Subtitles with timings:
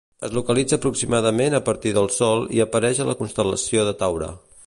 [0.27, 4.35] Es localitza aproximadament a partir del sol i apareix a la constel·lació de Taure.